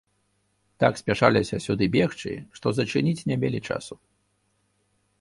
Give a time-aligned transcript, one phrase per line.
[0.83, 3.95] Так спяшаліся сюды бегчы, што зачыніць не мелі часу.